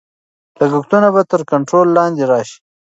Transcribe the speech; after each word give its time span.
لګښتونه 0.59 1.07
به 1.15 1.21
تر 1.31 1.41
کنټرول 1.51 1.87
لاندې 1.97 2.23
راشي. 2.31 2.57